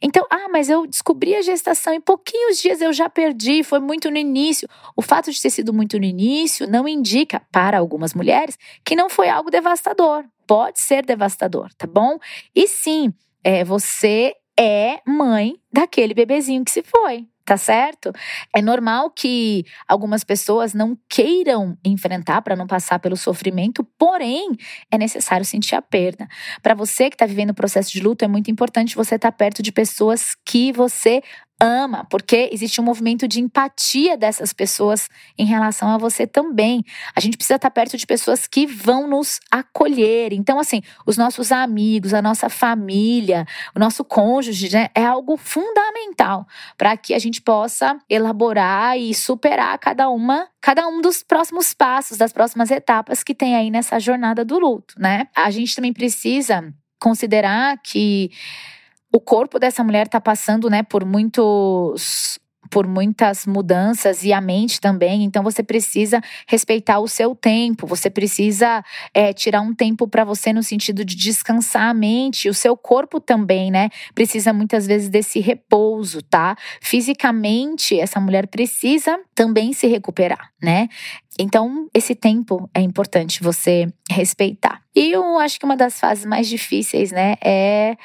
Então, 0.00 0.26
ah, 0.30 0.48
mas 0.50 0.68
eu 0.68 0.86
descobri 0.86 1.34
a 1.34 1.42
gestação 1.42 1.92
em 1.92 2.00
pouquinhos 2.00 2.58
dias 2.60 2.80
eu 2.80 2.92
já 2.92 3.08
perdi, 3.08 3.62
foi 3.62 3.80
muito 3.80 4.10
no 4.10 4.16
início. 4.16 4.68
O 4.96 5.02
fato 5.02 5.30
de 5.30 5.40
ter 5.40 5.50
sido 5.50 5.72
muito 5.72 5.98
no 5.98 6.04
início 6.04 6.68
não 6.68 6.86
indica, 6.86 7.42
para 7.50 7.78
algumas 7.78 8.14
mulheres, 8.14 8.58
que 8.84 8.96
não 8.96 9.08
foi 9.08 9.28
algo 9.28 9.50
devastador. 9.50 10.24
Pode 10.46 10.80
ser 10.80 11.04
devastador, 11.04 11.72
tá 11.74 11.86
bom? 11.86 12.18
E 12.54 12.66
sim, 12.66 13.12
é, 13.42 13.64
você 13.64 14.34
é 14.58 15.00
mãe 15.06 15.56
daquele 15.72 16.14
bebezinho 16.14 16.64
que 16.64 16.70
se 16.70 16.82
foi, 16.82 17.26
tá 17.44 17.56
certo? 17.56 18.12
É 18.54 18.62
normal 18.62 19.10
que 19.10 19.64
algumas 19.88 20.24
pessoas 20.24 20.74
não 20.74 20.96
queiram 21.08 21.76
enfrentar 21.84 22.42
para 22.42 22.56
não 22.56 22.66
passar 22.66 22.98
pelo 22.98 23.16
sofrimento, 23.16 23.84
porém 23.98 24.56
é 24.90 24.98
necessário 24.98 25.44
sentir 25.44 25.74
a 25.74 25.82
perda. 25.82 26.28
Para 26.62 26.74
você 26.74 27.08
que 27.08 27.14
está 27.14 27.26
vivendo 27.26 27.50
o 27.50 27.54
processo 27.54 27.92
de 27.92 28.00
luto, 28.00 28.24
é 28.24 28.28
muito 28.28 28.50
importante 28.50 28.96
você 28.96 29.16
estar 29.16 29.30
tá 29.30 29.36
perto 29.36 29.62
de 29.62 29.72
pessoas 29.72 30.36
que 30.44 30.72
você 30.72 31.22
ama, 31.62 32.04
porque 32.10 32.50
existe 32.52 32.80
um 32.80 32.84
movimento 32.84 33.28
de 33.28 33.40
empatia 33.40 34.16
dessas 34.16 34.52
pessoas 34.52 35.08
em 35.38 35.46
relação 35.46 35.88
a 35.88 35.96
você 35.96 36.26
também. 36.26 36.84
A 37.14 37.20
gente 37.20 37.36
precisa 37.36 37.54
estar 37.54 37.70
perto 37.70 37.96
de 37.96 38.04
pessoas 38.04 38.48
que 38.48 38.66
vão 38.66 39.06
nos 39.06 39.38
acolher. 39.48 40.32
Então, 40.32 40.58
assim, 40.58 40.82
os 41.06 41.16
nossos 41.16 41.52
amigos, 41.52 42.12
a 42.12 42.20
nossa 42.20 42.48
família, 42.48 43.46
o 43.76 43.78
nosso 43.78 44.04
cônjuge, 44.04 44.72
né, 44.72 44.88
é 44.92 45.04
algo 45.04 45.36
fundamental 45.36 46.46
para 46.76 46.96
que 46.96 47.14
a 47.14 47.18
gente 47.18 47.40
possa 47.40 47.96
elaborar 48.10 48.98
e 48.98 49.14
superar 49.14 49.78
cada 49.78 50.08
uma, 50.08 50.48
cada 50.60 50.88
um 50.88 51.00
dos 51.00 51.22
próximos 51.22 51.72
passos, 51.72 52.18
das 52.18 52.32
próximas 52.32 52.72
etapas 52.72 53.22
que 53.22 53.34
tem 53.34 53.54
aí 53.54 53.70
nessa 53.70 54.00
jornada 54.00 54.44
do 54.44 54.58
luto, 54.58 54.94
né? 54.98 55.28
A 55.36 55.50
gente 55.52 55.76
também 55.76 55.92
precisa 55.92 56.74
considerar 56.98 57.78
que 57.82 58.30
o 59.12 59.20
corpo 59.20 59.58
dessa 59.58 59.84
mulher 59.84 60.06
está 60.06 60.20
passando, 60.20 60.70
né, 60.70 60.82
por 60.82 61.04
muitos 61.04 62.38
por 62.72 62.86
muitas 62.86 63.44
mudanças 63.44 64.24
e 64.24 64.32
a 64.32 64.40
mente 64.40 64.80
também. 64.80 65.24
Então 65.24 65.42
você 65.42 65.62
precisa 65.62 66.22
respeitar 66.48 67.00
o 67.00 67.06
seu 67.06 67.34
tempo. 67.34 67.86
Você 67.86 68.08
precisa 68.08 68.82
é, 69.12 69.30
tirar 69.34 69.60
um 69.60 69.74
tempo 69.74 70.08
para 70.08 70.24
você 70.24 70.54
no 70.54 70.62
sentido 70.62 71.04
de 71.04 71.14
descansar 71.14 71.90
a 71.90 71.94
mente. 71.94 72.48
O 72.48 72.54
seu 72.54 72.74
corpo 72.74 73.20
também, 73.20 73.70
né? 73.70 73.90
Precisa 74.14 74.54
muitas 74.54 74.86
vezes 74.86 75.10
desse 75.10 75.38
repouso, 75.38 76.22
tá? 76.22 76.56
Fisicamente, 76.80 78.00
essa 78.00 78.18
mulher 78.18 78.46
precisa 78.46 79.20
também 79.34 79.74
se 79.74 79.86
recuperar, 79.86 80.50
né? 80.60 80.88
Então, 81.38 81.88
esse 81.92 82.14
tempo 82.14 82.70
é 82.72 82.80
importante 82.80 83.42
você 83.42 83.86
respeitar. 84.10 84.80
E 84.96 85.10
eu 85.10 85.38
acho 85.38 85.60
que 85.60 85.66
uma 85.66 85.76
das 85.76 86.00
fases 86.00 86.24
mais 86.24 86.48
difíceis, 86.48 87.10
né, 87.10 87.36
é 87.42 87.96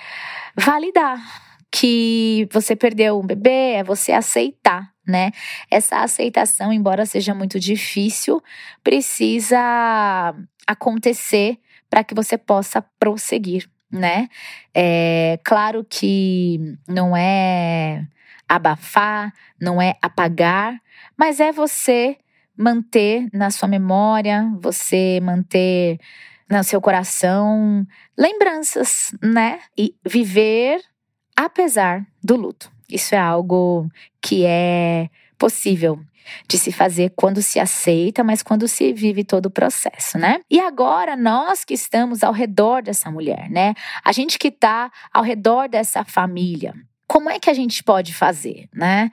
validar 0.56 1.47
que 1.80 2.48
você 2.52 2.76
perdeu 2.76 3.20
um 3.20 3.26
bebê, 3.26 3.74
é 3.76 3.84
você 3.84 4.12
aceitar, 4.12 4.92
né? 5.06 5.32
Essa 5.70 5.98
aceitação, 6.00 6.74
embora 6.74 7.06
seja 7.06 7.36
muito 7.36 7.60
difícil, 7.60 8.42
precisa 8.84 10.34
acontecer 10.66 11.60
para 11.88 12.04
que 12.04 12.16
você 12.16 12.36
possa 12.36 12.82
prosseguir, 13.00 13.70
né? 13.92 14.28
É 14.74 15.40
claro 15.44 15.86
que 15.88 16.60
não 16.88 17.16
é 17.16 18.04
abafar, 18.50 19.32
não 19.62 19.80
é 19.80 19.96
apagar, 20.02 20.82
mas 21.16 21.40
é 21.40 21.52
você 21.52 22.18
manter 22.58 23.28
na 23.32 23.52
sua 23.52 23.68
memória, 23.68 24.52
você 24.60 25.20
manter 25.22 26.00
no 26.50 26.64
seu 26.64 26.82
coração 26.82 27.86
lembranças, 28.18 29.14
né? 29.22 29.60
E 29.78 29.94
viver 30.04 30.82
apesar 31.38 32.06
do 32.24 32.36
luto. 32.36 32.72
Isso 32.90 33.14
é 33.14 33.20
algo 33.20 33.88
que 34.20 34.44
é 34.46 35.10
possível 35.38 36.00
de 36.48 36.58
se 36.58 36.72
fazer 36.72 37.14
quando 37.16 37.42
se 37.42 37.60
aceita, 37.60 38.24
mas 38.24 38.44
quando 38.44 38.68
se 38.68 38.92
vive 38.92 39.24
todo 39.24 39.46
o 39.46 39.52
processo, 39.52 40.18
né? 40.18 40.40
E 40.50 40.60
agora 40.60 41.16
nós 41.16 41.64
que 41.64 41.74
estamos 41.74 42.24
ao 42.24 42.34
redor 42.34 42.82
dessa 42.82 43.10
mulher, 43.10 43.50
né? 43.50 43.74
A 44.04 44.12
gente 44.12 44.38
que 44.38 44.50
está 44.50 44.92
ao 45.14 45.24
redor 45.24 45.70
dessa 45.70 46.04
família, 46.04 46.74
como 47.08 47.30
é 47.30 47.40
que 47.40 47.50
a 47.50 47.54
gente 47.54 47.82
pode 47.84 48.14
fazer, 48.14 48.68
né? 48.74 49.10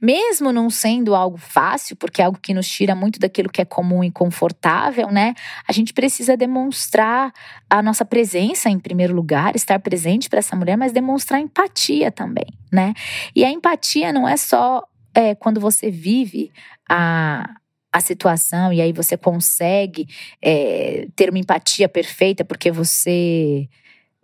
Mesmo 0.00 0.52
não 0.52 0.68
sendo 0.68 1.14
algo 1.14 1.38
fácil, 1.38 1.96
porque 1.96 2.20
é 2.20 2.26
algo 2.26 2.38
que 2.38 2.52
nos 2.52 2.68
tira 2.68 2.94
muito 2.94 3.18
daquilo 3.18 3.48
que 3.48 3.62
é 3.62 3.64
comum 3.64 4.04
e 4.04 4.10
confortável, 4.10 5.10
né? 5.10 5.34
A 5.66 5.72
gente 5.72 5.94
precisa 5.94 6.36
demonstrar 6.36 7.32
a 7.68 7.82
nossa 7.82 8.04
presença 8.04 8.68
em 8.68 8.78
primeiro 8.78 9.14
lugar, 9.14 9.56
estar 9.56 9.78
presente 9.80 10.28
para 10.28 10.40
essa 10.40 10.54
mulher, 10.54 10.76
mas 10.76 10.92
demonstrar 10.92 11.40
empatia 11.40 12.12
também, 12.12 12.46
né? 12.70 12.92
E 13.34 13.42
a 13.42 13.50
empatia 13.50 14.12
não 14.12 14.28
é 14.28 14.36
só 14.36 14.86
é, 15.14 15.34
quando 15.34 15.58
você 15.58 15.90
vive 15.90 16.52
a, 16.86 17.48
a 17.90 18.00
situação 18.00 18.74
e 18.74 18.82
aí 18.82 18.92
você 18.92 19.16
consegue 19.16 20.06
é, 20.42 21.08
ter 21.16 21.30
uma 21.30 21.38
empatia 21.38 21.88
perfeita 21.88 22.44
porque 22.44 22.70
você 22.70 23.66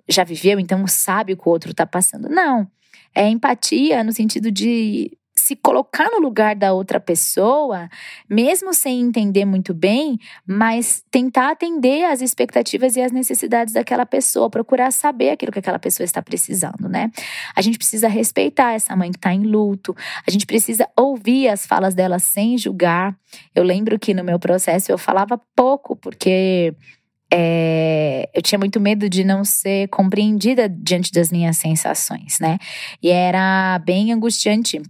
já 0.06 0.24
viveu, 0.24 0.60
então 0.60 0.86
sabe 0.86 1.32
o 1.32 1.36
que 1.38 1.48
o 1.48 1.52
outro 1.52 1.70
está 1.70 1.86
passando. 1.86 2.28
Não. 2.28 2.70
É 3.14 3.28
empatia 3.28 4.02
no 4.02 4.12
sentido 4.12 4.50
de 4.50 5.10
se 5.44 5.56
colocar 5.56 6.10
no 6.10 6.20
lugar 6.20 6.54
da 6.54 6.72
outra 6.72 7.00
pessoa, 7.00 7.88
mesmo 8.28 8.72
sem 8.72 9.00
entender 9.00 9.44
muito 9.44 9.74
bem, 9.74 10.18
mas 10.46 11.04
tentar 11.10 11.50
atender 11.50 12.04
às 12.04 12.22
expectativas 12.22 12.96
e 12.96 13.02
às 13.02 13.12
necessidades 13.12 13.74
daquela 13.74 14.06
pessoa, 14.06 14.48
procurar 14.48 14.90
saber 14.90 15.30
aquilo 15.30 15.52
que 15.52 15.58
aquela 15.58 15.78
pessoa 15.78 16.04
está 16.04 16.22
precisando, 16.22 16.88
né? 16.88 17.10
A 17.54 17.60
gente 17.60 17.76
precisa 17.76 18.08
respeitar 18.08 18.72
essa 18.72 18.94
mãe 18.96 19.10
que 19.10 19.18
está 19.18 19.34
em 19.34 19.42
luto, 19.42 19.94
a 20.26 20.30
gente 20.30 20.46
precisa 20.46 20.88
ouvir 20.96 21.48
as 21.48 21.66
falas 21.66 21.94
dela 21.94 22.18
sem 22.18 22.56
julgar. 22.56 23.14
Eu 23.54 23.64
lembro 23.64 23.98
que 23.98 24.14
no 24.14 24.24
meu 24.24 24.38
processo 24.38 24.90
eu 24.90 24.96
falava 24.96 25.38
pouco, 25.54 25.96
porque 25.96 26.74
é, 27.36 28.30
eu 28.32 28.40
tinha 28.40 28.58
muito 28.58 28.80
medo 28.80 29.10
de 29.10 29.24
não 29.24 29.44
ser 29.44 29.88
compreendida 29.88 30.68
diante 30.68 31.10
das 31.10 31.32
minhas 31.32 31.56
sensações, 31.56 32.38
né? 32.40 32.58
E 33.02 33.10
era 33.10 33.76
bem 33.80 34.12
angustiante. 34.12 34.80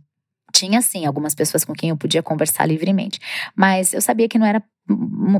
Tinha, 0.52 0.82
sim, 0.82 1.06
algumas 1.06 1.34
pessoas 1.34 1.64
com 1.64 1.72
quem 1.72 1.88
eu 1.88 1.96
podia 1.96 2.22
conversar 2.22 2.66
livremente, 2.66 3.18
mas 3.56 3.94
eu 3.94 4.00
sabia 4.02 4.28
que 4.28 4.38
não 4.38 4.46
era 4.46 4.62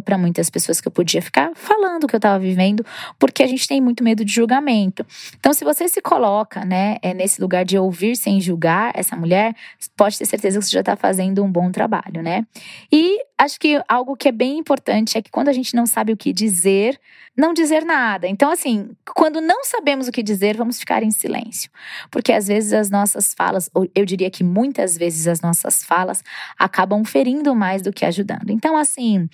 para 0.05 0.17
muitas 0.17 0.49
pessoas 0.49 0.81
que 0.81 0.89
eu 0.89 0.93
podia 0.93 1.21
ficar 1.21 1.53
falando 1.55 2.05
o 2.05 2.07
que 2.07 2.15
eu 2.15 2.19
estava 2.19 2.39
vivendo, 2.39 2.85
porque 3.19 3.43
a 3.43 3.47
gente 3.47 3.69
tem 3.69 3.81
muito 3.81 4.03
medo 4.03 4.25
de 4.25 4.33
julgamento. 4.33 5.05
Então, 5.39 5.53
se 5.53 5.65
você 5.65 5.87
se 5.87 6.01
coloca, 6.01 6.65
né, 6.65 6.97
é 7.03 7.13
nesse 7.13 7.41
lugar 7.41 7.65
de 7.65 7.79
ouvir 7.79 8.17
sem 8.17 8.41
julgar 8.41 8.93
essa 8.95 9.15
mulher, 9.15 9.55
pode 9.97 10.19
ter 10.19 10.25
certeza 10.25 10.59
que 10.59 10.65
você 10.65 10.73
já 10.73 10.81
está 10.81 10.97
fazendo 10.97 11.45
um 11.45 11.51
bom 11.51 11.71
trabalho, 11.71 12.23
né? 12.23 12.47
E 12.91 13.19
acho 13.37 13.59
que 13.61 13.83
algo 13.89 14.17
que 14.17 14.29
é 14.29 14.33
bem 14.33 14.59
importante 14.59 15.19
é 15.19 15.23
que 15.23 15.31
quando 15.31 15.49
a 15.49 15.53
gente 15.53 15.75
não 15.75 15.87
sabe 15.87 16.13
o 16.13 16.17
que 16.17 16.33
dizer, 16.33 16.99
não 17.37 17.53
dizer 17.53 17.85
nada. 17.85 18.29
Então, 18.29 18.51
assim, 18.51 18.91
quando 19.15 19.41
não 19.41 19.65
sabemos 19.65 20.07
o 20.07 20.13
que 20.13 20.23
dizer, 20.23 20.57
vamos 20.57 20.79
ficar 20.79 21.03
em 21.03 21.11
silêncio. 21.11 21.71
Porque 22.11 22.33
às 22.33 22.47
vezes 22.47 22.73
as 22.73 22.91
nossas 22.91 23.35
falas, 23.35 23.69
ou 23.75 23.89
eu 23.95 24.05
diria 24.05 24.31
que 24.31 24.45
muitas 24.45 24.97
vezes 24.97 25.27
as 25.27 25.41
nossas 25.41 25.85
falas, 25.85 26.23
acabam 26.59 27.05
ferindo 27.05 27.55
mais 27.55 27.83
do 27.83 27.93
que 27.93 28.05
ajudando. 28.05 28.51
Então, 28.51 28.77
assim, 28.77 29.29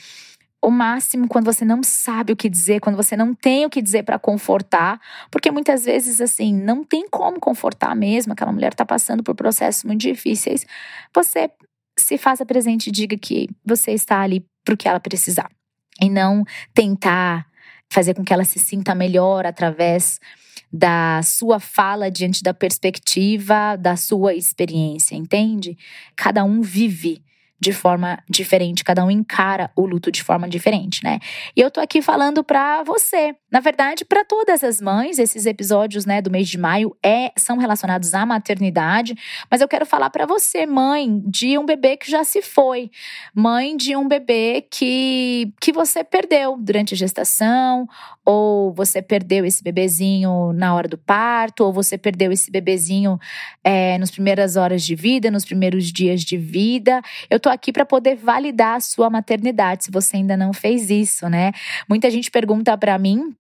o 0.63 0.71
máximo 0.71 1.27
quando 1.27 1.47
você 1.47 1.65
não 1.65 1.83
sabe 1.83 2.33
o 2.33 2.37
que 2.37 2.49
dizer, 2.49 2.81
quando 2.81 2.97
você 2.97 3.17
não 3.17 3.33
tem 3.33 3.65
o 3.65 3.71
que 3.71 3.81
dizer 3.81 4.03
para 4.03 4.19
confortar, 4.19 5.01
porque 5.31 5.51
muitas 5.51 5.85
vezes 5.85 6.21
assim, 6.21 6.55
não 6.55 6.85
tem 6.85 7.09
como 7.09 7.41
confortar 7.41 7.97
mesmo, 7.97 8.33
aquela 8.33 8.53
mulher 8.53 8.73
está 8.73 8.85
passando 8.85 9.23
por 9.23 9.35
processos 9.35 9.85
muito 9.85 10.01
difíceis. 10.03 10.67
Você 11.15 11.51
se 11.99 12.19
faça 12.19 12.45
presente 12.45 12.89
e 12.89 12.93
diga 12.93 13.17
que 13.17 13.49
você 13.65 13.93
está 13.93 14.21
ali 14.21 14.45
para 14.65 14.75
o 14.75 14.77
que 14.77 14.89
ela 14.89 15.01
precisar. 15.01 15.51
E 16.01 16.09
não 16.09 16.45
tentar 16.75 17.47
fazer 17.93 18.15
com 18.15 18.25
que 18.25 18.33
ela 18.33 18.45
se 18.45 18.59
sinta 18.59 18.95
melhor 18.95 19.45
através 19.47 20.21
da 20.73 21.21
sua 21.23 21.59
fala 21.59 22.11
diante 22.11 22.43
da 22.43 22.55
perspectiva 22.55 23.77
da 23.77 23.97
sua 23.97 24.35
experiência, 24.35 25.17
entende? 25.17 25.77
Cada 26.15 26.45
um 26.45 26.63
vive 26.63 27.23
de 27.61 27.73
forma 27.73 28.19
diferente, 28.29 28.83
cada 28.83 29.05
um 29.05 29.11
encara 29.11 29.71
o 29.77 29.85
luto 29.85 30.11
de 30.11 30.23
forma 30.23 30.49
diferente, 30.49 31.05
né? 31.05 31.19
E 31.55 31.61
eu 31.61 31.71
tô 31.71 31.81
aqui 31.81 32.01
falando 32.01 32.43
para 32.43 32.83
você, 32.83 33.35
na 33.53 33.61
verdade, 33.61 34.05
para 34.05 34.25
todas 34.25 34.65
as 34.65 34.81
mães, 34.81 35.19
esses 35.19 35.45
episódios, 35.45 36.07
né, 36.07 36.23
do 36.23 36.31
mês 36.31 36.49
de 36.49 36.57
maio 36.57 36.97
é 37.05 37.31
são 37.37 37.59
relacionados 37.59 38.15
à 38.15 38.25
maternidade, 38.25 39.15
mas 39.51 39.61
eu 39.61 39.69
quero 39.69 39.85
falar 39.85 40.09
para 40.09 40.25
você, 40.25 40.65
mãe 40.65 41.23
de 41.27 41.59
um 41.59 41.67
bebê 41.67 41.97
que 41.97 42.11
já 42.11 42.25
se 42.25 42.41
foi, 42.41 42.91
mãe 43.35 43.77
de 43.77 43.95
um 43.95 44.09
bebê 44.09 44.67
que 44.71 45.53
que 45.61 45.73
você 45.73 46.03
perdeu 46.03 46.57
durante 46.59 46.95
a 46.95 46.97
gestação, 46.97 47.87
ou 48.25 48.73
você 48.73 49.03
perdeu 49.03 49.45
esse 49.45 49.63
bebezinho 49.63 50.53
na 50.53 50.75
hora 50.75 50.89
do 50.89 50.97
parto, 50.97 51.65
ou 51.65 51.73
você 51.73 51.99
perdeu 51.99 52.31
esse 52.31 52.51
bebezinho 52.51 53.19
é, 53.65 53.99
nas 53.99 54.11
primeiras 54.11 54.57
horas 54.57 54.83
de 54.83 54.95
vida, 54.95 55.31
nos 55.31 55.45
primeiros 55.45 55.93
dias 55.93 56.23
de 56.23 56.37
vida. 56.37 57.03
Eu 57.29 57.41
aqui 57.51 57.73
para 57.73 57.85
poder 57.85 58.17
validar 58.17 58.77
a 58.77 58.81
sua 58.81 59.11
maternidade, 59.11 59.85
se 59.85 59.91
você 59.91 60.17
ainda 60.17 60.37
não 60.37 60.53
fez 60.53 60.91
isso, 60.91 61.29
né? 61.29 61.53
Muita 61.89 62.11
gente 62.11 62.31
pergunta 62.31 62.77
para 62.77 62.99
mim 62.99 63.35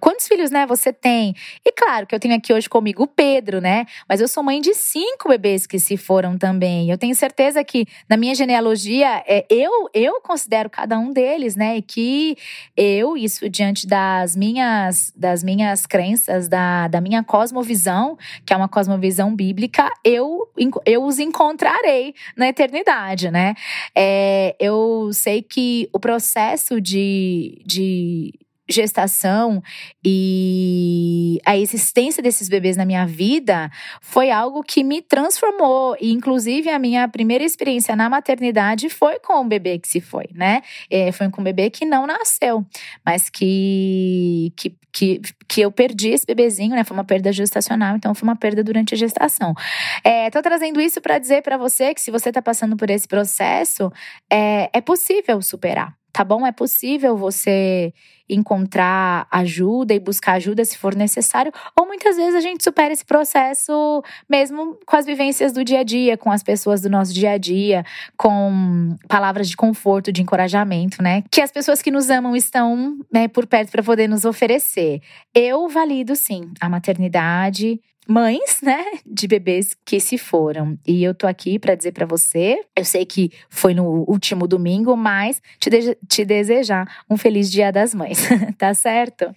quantos 0.00 0.28
filhos, 0.28 0.50
né, 0.50 0.64
você 0.66 0.92
tem? 0.92 1.34
E 1.64 1.72
claro 1.72 2.06
que 2.06 2.14
eu 2.14 2.20
tenho 2.20 2.34
aqui 2.34 2.52
hoje 2.52 2.68
comigo 2.68 3.02
o 3.02 3.06
Pedro, 3.06 3.60
né? 3.60 3.84
Mas 4.08 4.20
eu 4.20 4.28
sou 4.28 4.42
mãe 4.42 4.60
de 4.60 4.74
cinco 4.74 5.28
bebês 5.28 5.66
que 5.66 5.78
se 5.78 5.96
foram 5.96 6.38
também. 6.38 6.88
Eu 6.88 6.96
tenho 6.96 7.14
certeza 7.14 7.64
que 7.64 7.86
na 8.08 8.16
minha 8.16 8.34
genealogia, 8.34 9.24
é, 9.26 9.44
eu, 9.50 9.88
eu 9.92 10.20
considero 10.20 10.70
cada 10.70 10.98
um 10.98 11.12
deles, 11.12 11.56
né? 11.56 11.78
E 11.78 11.82
que 11.82 12.36
eu, 12.76 13.16
isso 13.16 13.48
diante 13.48 13.86
das 13.86 14.36
minhas, 14.36 15.12
das 15.16 15.42
minhas 15.42 15.84
crenças, 15.86 16.48
da, 16.48 16.86
da 16.88 17.00
minha 17.00 17.24
cosmovisão, 17.24 18.16
que 18.44 18.52
é 18.52 18.56
uma 18.56 18.68
cosmovisão 18.68 19.34
bíblica, 19.34 19.90
eu, 20.04 20.48
eu 20.84 21.04
os 21.04 21.18
encontrarei 21.18 22.14
na 22.36 22.48
eternidade, 22.48 23.30
né? 23.30 23.54
É, 23.94 24.54
eu 24.60 25.10
sei 25.12 25.42
que 25.42 25.88
o 25.92 25.98
processo 25.98 26.80
de, 26.80 27.62
de 27.64 28.32
gestação 28.68 29.62
e 30.04 31.38
a 31.44 31.56
existência 31.56 32.22
desses 32.22 32.48
bebês 32.48 32.76
na 32.76 32.84
minha 32.84 33.06
vida 33.06 33.70
foi 34.00 34.30
algo 34.30 34.62
que 34.62 34.82
me 34.82 35.00
transformou. 35.00 35.96
E, 36.00 36.12
inclusive, 36.12 36.68
a 36.70 36.78
minha 36.78 37.06
primeira 37.08 37.44
experiência 37.44 37.94
na 37.94 38.10
maternidade 38.10 38.88
foi 38.88 39.18
com 39.20 39.40
o 39.40 39.44
bebê 39.44 39.78
que 39.78 39.88
se 39.88 40.00
foi, 40.00 40.28
né? 40.34 40.62
É, 40.90 41.12
foi 41.12 41.30
com 41.30 41.40
um 41.40 41.44
bebê 41.44 41.70
que 41.70 41.84
não 41.84 42.06
nasceu, 42.06 42.64
mas 43.04 43.30
que, 43.30 44.52
que, 44.56 44.74
que, 44.92 45.20
que 45.48 45.60
eu 45.60 45.70
perdi 45.70 46.10
esse 46.10 46.26
bebezinho, 46.26 46.74
né? 46.74 46.84
Foi 46.84 46.96
uma 46.96 47.04
perda 47.04 47.32
gestacional, 47.32 47.96
então 47.96 48.14
foi 48.14 48.28
uma 48.28 48.36
perda 48.36 48.62
durante 48.62 48.94
a 48.94 48.96
gestação. 48.96 49.54
É, 50.02 50.30
tô 50.30 50.42
trazendo 50.42 50.80
isso 50.80 51.00
para 51.00 51.18
dizer 51.18 51.42
para 51.42 51.56
você 51.56 51.94
que 51.94 52.00
se 52.00 52.10
você 52.10 52.32
tá 52.32 52.42
passando 52.42 52.76
por 52.76 52.90
esse 52.90 53.06
processo, 53.06 53.92
é, 54.30 54.70
é 54.72 54.80
possível 54.80 55.40
superar 55.42 55.94
tá 56.16 56.24
bom? 56.24 56.46
É 56.46 56.52
possível 56.52 57.14
você 57.14 57.92
encontrar 58.28 59.28
ajuda 59.30 59.92
e 59.94 60.00
buscar 60.00 60.32
ajuda 60.32 60.64
se 60.64 60.78
for 60.78 60.94
necessário, 60.94 61.52
ou 61.78 61.86
muitas 61.86 62.16
vezes 62.16 62.34
a 62.34 62.40
gente 62.40 62.64
supera 62.64 62.92
esse 62.92 63.04
processo 63.04 64.02
mesmo 64.28 64.78
com 64.84 64.96
as 64.96 65.04
vivências 65.04 65.52
do 65.52 65.62
dia 65.62 65.80
a 65.80 65.82
dia, 65.84 66.16
com 66.16 66.32
as 66.32 66.42
pessoas 66.42 66.80
do 66.80 66.90
nosso 66.90 67.12
dia 67.12 67.32
a 67.32 67.38
dia, 67.38 67.84
com 68.16 68.96
palavras 69.06 69.48
de 69.48 69.56
conforto, 69.56 70.10
de 70.10 70.22
encorajamento, 70.22 71.02
né? 71.02 71.22
Que 71.30 71.42
as 71.42 71.52
pessoas 71.52 71.82
que 71.82 71.90
nos 71.90 72.08
amam 72.08 72.34
estão 72.34 72.98
né, 73.12 73.28
por 73.28 73.46
perto 73.46 73.70
para 73.70 73.82
poder 73.82 74.08
nos 74.08 74.24
oferecer. 74.24 75.00
Eu 75.38 75.68
valido 75.68 76.16
sim 76.16 76.50
a 76.58 76.66
maternidade, 76.66 77.78
mães, 78.08 78.60
né, 78.64 78.82
de 79.04 79.28
bebês 79.28 79.76
que 79.84 80.00
se 80.00 80.16
foram. 80.16 80.78
E 80.86 81.04
eu 81.04 81.14
tô 81.14 81.26
aqui 81.26 81.58
para 81.58 81.74
dizer 81.74 81.92
para 81.92 82.06
você, 82.06 82.58
eu 82.74 82.86
sei 82.86 83.04
que 83.04 83.30
foi 83.50 83.74
no 83.74 83.84
último 84.08 84.48
domingo, 84.48 84.96
mas 84.96 85.42
te, 85.60 85.68
de 85.68 85.94
te 86.08 86.24
desejar 86.24 86.90
um 87.10 87.18
feliz 87.18 87.50
Dia 87.50 87.70
das 87.70 87.94
Mães, 87.94 88.26
tá 88.56 88.72
certo? 88.72 89.30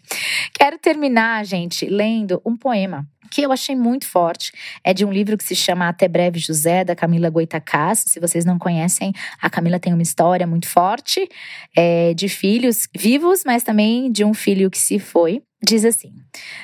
Quero 0.53 0.77
terminar, 0.77 1.43
gente, 1.43 1.85
lendo 1.85 2.41
um 2.45 2.55
poema 2.55 3.05
que 3.29 3.41
eu 3.41 3.51
achei 3.51 3.75
muito 3.75 4.07
forte. 4.07 4.53
É 4.83 4.93
de 4.93 5.05
um 5.05 5.11
livro 5.11 5.37
que 5.37 5.43
se 5.43 5.55
chama 5.55 5.89
Até 5.89 6.07
Breve 6.07 6.39
José, 6.39 6.85
da 6.85 6.95
Camila 6.95 7.29
Goitacás. 7.29 8.05
Se 8.07 8.21
vocês 8.21 8.45
não 8.45 8.57
conhecem, 8.57 9.13
a 9.39 9.49
Camila 9.49 9.79
tem 9.79 9.93
uma 9.93 10.01
história 10.01 10.47
muito 10.47 10.67
forte 10.67 11.29
é, 11.75 12.13
de 12.13 12.29
filhos 12.29 12.87
vivos, 12.95 13.43
mas 13.45 13.63
também 13.63 14.09
de 14.11 14.23
um 14.23 14.33
filho 14.33 14.71
que 14.71 14.79
se 14.79 14.97
foi. 14.97 15.43
Diz 15.61 15.83
assim: 15.83 16.13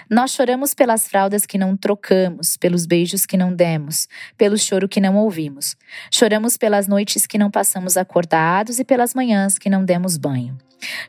Nós 0.10 0.32
choramos 0.32 0.74
pelas 0.74 1.08
fraldas 1.08 1.46
que 1.46 1.58
não 1.58 1.76
trocamos, 1.76 2.56
pelos 2.56 2.86
beijos 2.86 3.26
que 3.26 3.36
não 3.36 3.54
demos, 3.54 4.08
pelo 4.38 4.58
choro 4.58 4.88
que 4.88 5.02
não 5.02 5.18
ouvimos. 5.18 5.76
Choramos 6.10 6.56
pelas 6.56 6.88
noites 6.88 7.28
que 7.28 7.38
não 7.38 7.52
passamos 7.52 7.98
acordados 7.98 8.80
e 8.80 8.86
pelas 8.86 9.14
manhãs 9.14 9.58
que 9.58 9.70
não 9.70 9.84
demos 9.84 10.16
banho. 10.16 10.58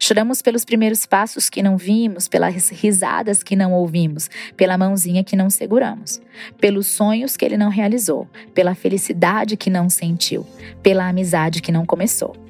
Choramos 0.00 0.42
pelos 0.42 0.64
primeiros 0.64 1.06
passos 1.06 1.48
que 1.48 1.62
não 1.62 1.76
vimos, 1.76 2.26
pelas 2.28 2.70
risadas 2.70 3.42
que 3.42 3.54
não 3.54 3.72
ouvimos, 3.72 4.28
pela 4.56 4.78
mãozinha 4.78 5.22
que 5.22 5.36
não 5.36 5.50
seguramos, 5.50 6.20
pelos 6.60 6.86
sonhos 6.86 7.36
que 7.36 7.44
ele 7.44 7.56
não 7.56 7.68
realizou, 7.68 8.28
pela 8.54 8.74
felicidade 8.74 9.56
que 9.56 9.70
não 9.70 9.88
sentiu, 9.88 10.46
pela 10.82 11.08
amizade 11.08 11.60
que 11.60 11.70
não 11.70 11.86
começou. 11.86 12.45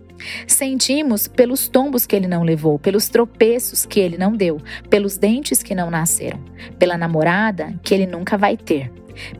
Sentimos 0.46 1.28
pelos 1.28 1.68
tombos 1.68 2.06
que 2.06 2.16
ele 2.16 2.26
não 2.26 2.42
levou, 2.42 2.78
pelos 2.78 3.08
tropeços 3.08 3.84
que 3.84 4.00
ele 4.00 4.16
não 4.16 4.32
deu, 4.32 4.60
pelos 4.88 5.16
dentes 5.16 5.62
que 5.62 5.74
não 5.74 5.90
nasceram, 5.90 6.40
pela 6.78 6.96
namorada 6.96 7.74
que 7.82 7.94
ele 7.94 8.06
nunca 8.06 8.36
vai 8.36 8.56
ter, 8.56 8.90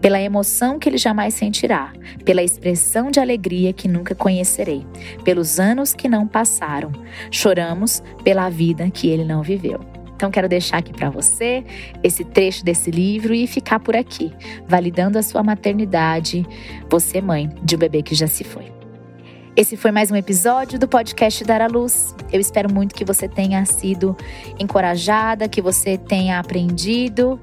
pela 0.01 0.21
emoção 0.21 0.79
que 0.79 0.89
ele 0.89 0.99
jamais 0.99 1.35
sentirá, 1.35 1.93
pela 2.25 2.43
expressão 2.43 3.11
de 3.11 3.21
alegria 3.21 3.73
que 3.73 3.89
nunca 3.89 4.15
conhecerei, 4.15 4.87
pelos 5.25 5.59
anos 5.61 5.95
que 5.95 6.09
não 6.09 6.27
passaram. 6.27 6.93
Choramos 7.31 8.03
pela 8.25 8.49
vida 8.49 8.91
que 8.91 9.09
ele 9.09 9.25
não 9.25 9.43
viveu. 9.43 9.81
Então 10.15 10.31
quero 10.31 10.49
deixar 10.49 10.79
aqui 10.79 10.95
para 10.95 11.11
você 11.11 11.63
esse 12.03 12.25
trecho 12.25 12.65
desse 12.65 12.91
livro 12.91 13.35
e 13.35 13.47
ficar 13.47 13.79
por 13.81 13.95
aqui, 13.95 14.33
validando 14.67 15.19
a 15.19 15.23
sua 15.23 15.43
maternidade, 15.43 16.47
você 16.89 17.21
mãe 17.21 17.51
de 17.63 17.77
um 17.77 17.79
bebê 17.79 18.03
que 18.03 18.15
já 18.15 18.27
se 18.27 18.43
foi. 18.43 18.76
Esse 19.57 19.75
foi 19.75 19.91
mais 19.91 20.11
um 20.11 20.17
episódio 20.17 20.79
do 20.79 20.87
podcast 20.87 21.43
Dar 21.43 21.63
à 21.63 21.67
Luz. 21.67 22.15
Eu 22.31 22.39
espero 22.39 22.71
muito 22.71 22.95
que 22.95 23.07
você 23.07 23.27
tenha 23.27 23.65
sido 23.65 24.15
encorajada, 24.59 25.49
que 25.49 25.63
você 25.63 25.97
tenha 25.97 26.39
aprendido 26.39 27.41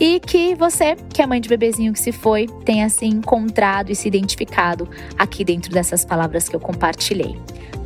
e 0.00 0.18
que 0.20 0.54
você, 0.54 0.96
que 1.12 1.20
é 1.20 1.26
mãe 1.26 1.38
de 1.38 1.50
bebezinho 1.50 1.92
que 1.92 2.00
se 2.00 2.12
foi, 2.12 2.46
tenha 2.64 2.88
se 2.88 3.04
encontrado 3.04 3.92
e 3.92 3.94
se 3.94 4.08
identificado 4.08 4.88
aqui 5.18 5.44
dentro 5.44 5.70
dessas 5.70 6.02
palavras 6.02 6.48
que 6.48 6.56
eu 6.56 6.60
compartilhei. 6.60 7.38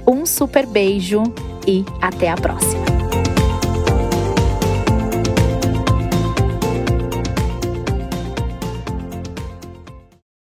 Um 0.06 0.24
super 0.24 0.66
beijo 0.66 1.24
e 1.66 1.84
até 2.00 2.30
a 2.30 2.36
próxima. 2.36 3.03